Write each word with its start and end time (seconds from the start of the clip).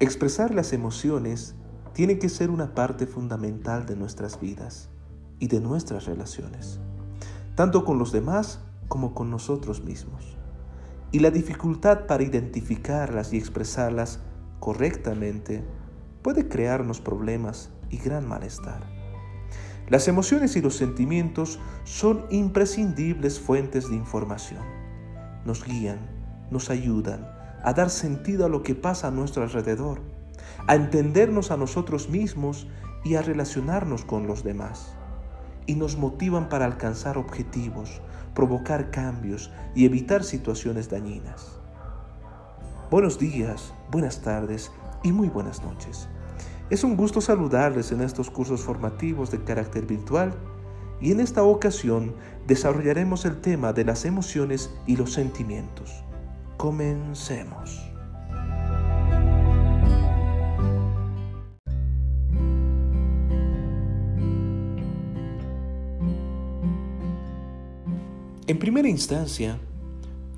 Expresar 0.00 0.52
las 0.52 0.72
emociones 0.72 1.54
tiene 1.92 2.18
que 2.18 2.28
ser 2.28 2.50
una 2.50 2.74
parte 2.74 3.06
fundamental 3.06 3.86
de 3.86 3.94
nuestras 3.94 4.40
vidas 4.40 4.88
y 5.38 5.46
de 5.46 5.60
nuestras 5.60 6.06
relaciones, 6.06 6.80
tanto 7.54 7.84
con 7.84 8.00
los 8.00 8.10
demás 8.10 8.58
como 8.88 9.14
con 9.14 9.30
nosotros 9.30 9.84
mismos. 9.84 10.36
Y 11.12 11.20
la 11.20 11.30
dificultad 11.30 12.06
para 12.06 12.24
identificarlas 12.24 13.32
y 13.32 13.38
expresarlas 13.38 14.18
correctamente 14.58 15.64
puede 16.22 16.48
crearnos 16.48 17.00
problemas 17.00 17.70
y 17.88 17.98
gran 17.98 18.26
malestar. 18.26 18.82
Las 19.88 20.08
emociones 20.08 20.56
y 20.56 20.60
los 20.60 20.74
sentimientos 20.74 21.60
son 21.84 22.26
imprescindibles 22.30 23.38
fuentes 23.38 23.88
de 23.88 23.94
información. 23.94 24.64
Nos 25.44 25.64
guían, 25.64 26.00
nos 26.50 26.68
ayudan 26.68 27.33
a 27.64 27.72
dar 27.72 27.88
sentido 27.88 28.44
a 28.44 28.48
lo 28.48 28.62
que 28.62 28.74
pasa 28.74 29.08
a 29.08 29.10
nuestro 29.10 29.42
alrededor, 29.42 30.00
a 30.66 30.74
entendernos 30.74 31.50
a 31.50 31.56
nosotros 31.56 32.10
mismos 32.10 32.68
y 33.04 33.14
a 33.14 33.22
relacionarnos 33.22 34.04
con 34.04 34.26
los 34.26 34.44
demás. 34.44 34.94
Y 35.66 35.74
nos 35.74 35.96
motivan 35.96 36.50
para 36.50 36.66
alcanzar 36.66 37.16
objetivos, 37.16 38.02
provocar 38.34 38.90
cambios 38.90 39.50
y 39.74 39.86
evitar 39.86 40.24
situaciones 40.24 40.90
dañinas. 40.90 41.58
Buenos 42.90 43.18
días, 43.18 43.72
buenas 43.90 44.20
tardes 44.20 44.70
y 45.02 45.10
muy 45.10 45.28
buenas 45.28 45.62
noches. 45.62 46.06
Es 46.68 46.84
un 46.84 46.96
gusto 46.96 47.22
saludarles 47.22 47.92
en 47.92 48.02
estos 48.02 48.30
cursos 48.30 48.60
formativos 48.60 49.30
de 49.30 49.42
carácter 49.42 49.86
virtual 49.86 50.34
y 51.00 51.12
en 51.12 51.20
esta 51.20 51.42
ocasión 51.42 52.14
desarrollaremos 52.46 53.24
el 53.24 53.40
tema 53.40 53.72
de 53.72 53.84
las 53.84 54.04
emociones 54.04 54.70
y 54.86 54.96
los 54.96 55.14
sentimientos. 55.14 56.04
Comencemos. 56.56 57.80
En 68.46 68.58
primera 68.58 68.88
instancia, 68.88 69.58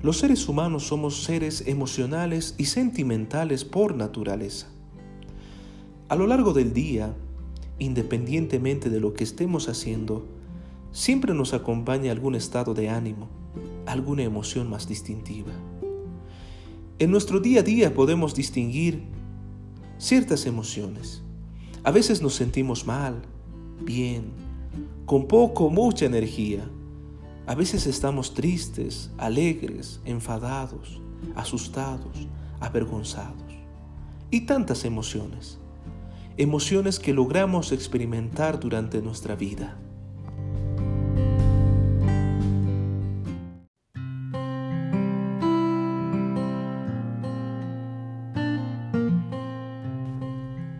los 0.01 0.19
seres 0.19 0.47
humanos 0.47 0.87
somos 0.87 1.23
seres 1.23 1.63
emocionales 1.67 2.55
y 2.57 2.65
sentimentales 2.65 3.65
por 3.65 3.95
naturaleza. 3.95 4.67
A 6.07 6.15
lo 6.15 6.25
largo 6.25 6.53
del 6.53 6.71
día, 6.71 7.13
independientemente 7.79 8.89
de 8.89 9.01
lo 9.01 9.13
que 9.13 9.25
estemos 9.25 9.67
haciendo, 9.67 10.25
siempre 10.91 11.33
nos 11.33 11.53
acompaña 11.53 12.11
algún 12.11 12.35
estado 12.35 12.73
de 12.73 12.89
ánimo, 12.89 13.27
alguna 13.85 14.23
emoción 14.23 14.69
más 14.69 14.87
distintiva. 14.87 15.51
En 16.99 17.11
nuestro 17.11 17.39
día 17.39 17.59
a 17.59 17.63
día 17.63 17.93
podemos 17.93 18.33
distinguir 18.33 19.03
ciertas 19.97 20.45
emociones. 20.45 21.21
A 21.83 21.91
veces 21.91 22.21
nos 22.21 22.35
sentimos 22.35 22.85
mal, 22.85 23.21
bien, 23.81 24.31
con 25.05 25.27
poco 25.27 25.65
o 25.65 25.69
mucha 25.69 26.05
energía. 26.05 26.67
A 27.45 27.55
veces 27.55 27.87
estamos 27.87 28.33
tristes, 28.33 29.11
alegres, 29.17 30.01
enfadados, 30.05 31.01
asustados, 31.35 32.27
avergonzados. 32.59 33.53
Y 34.31 34.41
tantas 34.41 34.83
emociones 34.83 35.59
emociones 36.37 36.99
que 36.99 37.13
logramos 37.13 37.71
experimentar 37.71 38.59
durante 38.59 39.01
nuestra 39.01 39.35
vida. 39.35 39.75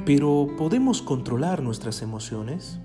Pero 0.08 0.47
¿podemos 0.58 1.02
controlar 1.02 1.61
nuestras 1.61 2.02
emociones? 2.02 2.80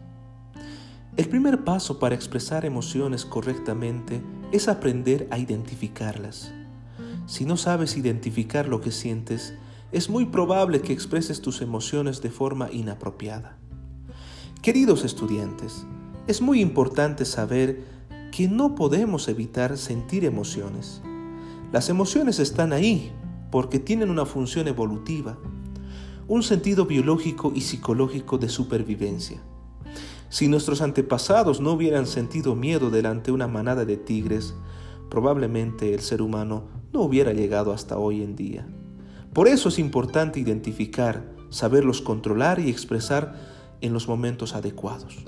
El 1.16 1.28
primer 1.28 1.62
paso 1.62 2.00
para 2.00 2.16
expresar 2.16 2.64
emociones 2.64 3.24
correctamente 3.24 4.20
es 4.50 4.66
aprender 4.66 5.28
a 5.30 5.38
identificarlas. 5.38 6.52
Si 7.26 7.44
no 7.44 7.56
sabes 7.56 7.96
identificar 7.96 8.66
lo 8.66 8.80
que 8.80 8.90
sientes, 8.90 9.54
es 9.92 10.10
muy 10.10 10.26
probable 10.26 10.80
que 10.80 10.92
expreses 10.92 11.40
tus 11.40 11.62
emociones 11.62 12.22
de 12.22 12.30
forma 12.30 12.72
inapropiada. 12.72 13.56
Queridos 14.60 15.04
estudiantes, 15.04 15.86
es 16.26 16.42
muy 16.42 16.60
importante 16.60 17.24
saber 17.24 17.84
que 18.32 18.48
no 18.48 18.74
podemos 18.74 19.28
evitar 19.28 19.78
sentir 19.78 20.24
emociones. 20.24 21.02
Las 21.70 21.88
emociones 21.88 22.40
están 22.40 22.72
ahí 22.72 23.12
porque 23.52 23.78
tienen 23.78 24.10
una 24.10 24.26
función 24.26 24.66
evolutiva, 24.66 25.38
un 26.28 26.42
sentido 26.42 26.86
biológico 26.86 27.52
y 27.54 27.62
psicológico 27.62 28.38
de 28.38 28.48
supervivencia. 28.48 29.42
Si 30.28 30.48
nuestros 30.48 30.80
antepasados 30.80 31.60
no 31.60 31.72
hubieran 31.72 32.06
sentido 32.06 32.54
miedo 32.54 32.90
delante 32.90 33.26
de 33.26 33.32
una 33.32 33.48
manada 33.48 33.84
de 33.84 33.96
tigres, 33.96 34.54
probablemente 35.10 35.92
el 35.92 36.00
ser 36.00 36.22
humano 36.22 36.64
no 36.92 37.02
hubiera 37.02 37.32
llegado 37.32 37.72
hasta 37.72 37.98
hoy 37.98 38.22
en 38.22 38.34
día. 38.34 38.66
Por 39.34 39.48
eso 39.48 39.68
es 39.68 39.78
importante 39.78 40.40
identificar, 40.40 41.30
saberlos 41.50 42.00
controlar 42.00 42.60
y 42.60 42.70
expresar 42.70 43.34
en 43.80 43.92
los 43.92 44.08
momentos 44.08 44.54
adecuados. 44.54 45.24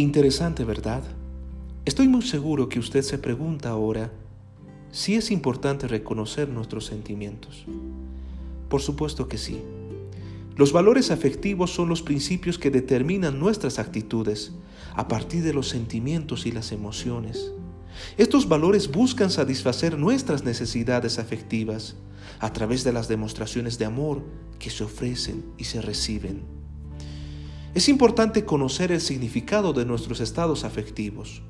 Interesante, 0.00 0.64
¿verdad? 0.64 1.02
Estoy 1.84 2.08
muy 2.08 2.22
seguro 2.22 2.70
que 2.70 2.78
usted 2.78 3.02
se 3.02 3.18
pregunta 3.18 3.68
ahora 3.68 4.10
si 4.90 5.14
es 5.14 5.30
importante 5.30 5.88
reconocer 5.88 6.48
nuestros 6.48 6.86
sentimientos. 6.86 7.66
Por 8.70 8.80
supuesto 8.80 9.28
que 9.28 9.36
sí. 9.36 9.60
Los 10.56 10.72
valores 10.72 11.10
afectivos 11.10 11.74
son 11.74 11.90
los 11.90 12.00
principios 12.00 12.58
que 12.58 12.70
determinan 12.70 13.38
nuestras 13.38 13.78
actitudes 13.78 14.52
a 14.94 15.06
partir 15.06 15.42
de 15.42 15.52
los 15.52 15.68
sentimientos 15.68 16.46
y 16.46 16.52
las 16.52 16.72
emociones. 16.72 17.52
Estos 18.16 18.48
valores 18.48 18.90
buscan 18.90 19.30
satisfacer 19.30 19.98
nuestras 19.98 20.44
necesidades 20.44 21.18
afectivas 21.18 21.96
a 22.38 22.54
través 22.54 22.84
de 22.84 22.94
las 22.94 23.06
demostraciones 23.06 23.76
de 23.76 23.84
amor 23.84 24.22
que 24.58 24.70
se 24.70 24.82
ofrecen 24.82 25.44
y 25.58 25.64
se 25.64 25.82
reciben. 25.82 26.59
Es 27.74 27.88
importante 27.88 28.44
conocer 28.44 28.92
el 28.92 29.00
significado 29.00 29.72
de 29.72 29.84
nuestros 29.84 30.20
estados 30.20 30.64
afectivos. 30.64 31.42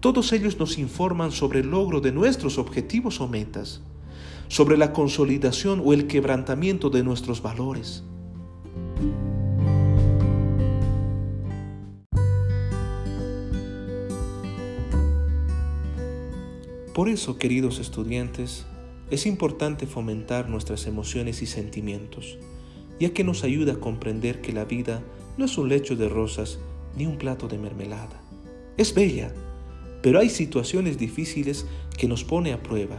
Todos 0.00 0.32
ellos 0.32 0.58
nos 0.58 0.78
informan 0.78 1.32
sobre 1.32 1.60
el 1.60 1.70
logro 1.70 2.00
de 2.00 2.12
nuestros 2.12 2.58
objetivos 2.58 3.20
o 3.20 3.28
metas, 3.28 3.82
sobre 4.48 4.76
la 4.76 4.92
consolidación 4.92 5.82
o 5.84 5.92
el 5.92 6.06
quebrantamiento 6.06 6.90
de 6.90 7.02
nuestros 7.02 7.42
valores 7.42 8.04
por 17.00 17.08
eso, 17.08 17.38
queridos 17.38 17.78
estudiantes, 17.78 18.66
es 19.10 19.24
importante 19.24 19.86
fomentar 19.86 20.50
nuestras 20.50 20.86
emociones 20.86 21.40
y 21.40 21.46
sentimientos, 21.46 22.36
ya 22.98 23.14
que 23.14 23.24
nos 23.24 23.42
ayuda 23.42 23.72
a 23.72 23.80
comprender 23.80 24.42
que 24.42 24.52
la 24.52 24.66
vida 24.66 25.02
no 25.40 25.46
es 25.46 25.56
un 25.56 25.70
lecho 25.70 25.96
de 25.96 26.06
rosas 26.06 26.58
ni 26.94 27.06
un 27.06 27.16
plato 27.16 27.48
de 27.48 27.56
mermelada. 27.56 28.20
Es 28.76 28.92
bella, 28.92 29.32
pero 30.02 30.18
hay 30.18 30.28
situaciones 30.28 30.98
difíciles 30.98 31.66
que 31.96 32.06
nos 32.06 32.24
pone 32.24 32.52
a 32.52 32.62
prueba. 32.62 32.98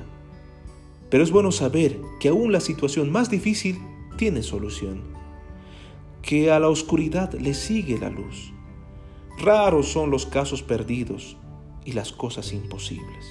Pero 1.12 1.24
es 1.24 1.30
bueno 1.30 1.52
saber 1.52 2.02
que 2.20 2.30
aún 2.30 2.52
la 2.52 2.60
situación 2.60 3.12
más 3.12 3.30
difícil 3.30 3.78
tiene 4.18 4.42
solución 4.42 5.04
que 6.24 6.52
a 6.52 6.60
la 6.60 6.70
oscuridad 6.70 7.32
le 7.34 7.54
sigue 7.54 8.00
la 8.00 8.10
luz. 8.10 8.54
Raros 9.38 9.92
son 9.92 10.10
los 10.10 10.26
casos 10.26 10.64
perdidos 10.64 11.38
y 11.86 11.92
las 11.92 12.12
cosas 12.12 12.54
imposibles. 12.54 13.26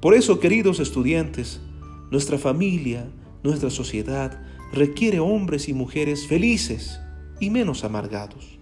Por 0.00 0.14
eso, 0.14 0.38
queridos 0.38 0.78
estudiantes, 0.78 1.60
nuestra 2.12 2.38
familia, 2.38 3.10
nuestra 3.42 3.70
sociedad 3.70 4.40
requiere 4.72 5.18
hombres 5.18 5.68
y 5.68 5.72
mujeres 5.72 6.28
felices 6.28 7.00
y 7.40 7.50
menos 7.50 7.84
amargados. 7.84 8.58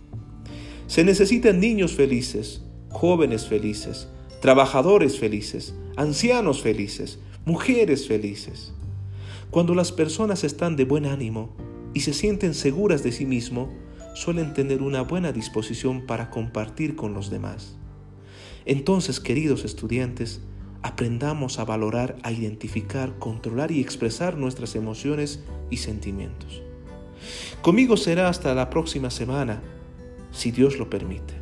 Se 0.86 1.04
necesitan 1.04 1.60
niños 1.60 1.92
felices, 1.94 2.62
jóvenes 2.90 3.46
felices, 3.46 4.08
trabajadores 4.40 5.18
felices, 5.18 5.74
ancianos 5.96 6.62
felices, 6.62 7.18
mujeres 7.44 8.06
felices. 8.06 8.72
Cuando 9.50 9.74
las 9.74 9.92
personas 9.92 10.44
están 10.44 10.76
de 10.76 10.84
buen 10.84 11.06
ánimo, 11.06 11.54
y 11.96 12.00
se 12.00 12.12
sienten 12.12 12.52
seguras 12.52 13.02
de 13.02 13.10
sí 13.10 13.24
mismo, 13.24 13.72
suelen 14.14 14.52
tener 14.52 14.82
una 14.82 15.00
buena 15.00 15.32
disposición 15.32 16.04
para 16.04 16.28
compartir 16.28 16.94
con 16.94 17.14
los 17.14 17.30
demás. 17.30 17.78
Entonces, 18.66 19.18
queridos 19.18 19.64
estudiantes, 19.64 20.42
aprendamos 20.82 21.58
a 21.58 21.64
valorar, 21.64 22.16
a 22.22 22.32
identificar, 22.32 23.18
controlar 23.18 23.70
y 23.70 23.80
expresar 23.80 24.36
nuestras 24.36 24.76
emociones 24.76 25.42
y 25.70 25.78
sentimientos. 25.78 26.65
Conmigo 27.62 27.96
será 27.96 28.28
hasta 28.28 28.54
la 28.54 28.70
próxima 28.70 29.10
semana. 29.10 29.62
si 30.32 30.50
Dios 30.50 30.76
lo 30.78 30.90
permite. 30.90 31.35